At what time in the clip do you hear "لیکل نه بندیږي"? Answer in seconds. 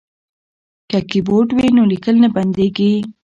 1.91-2.93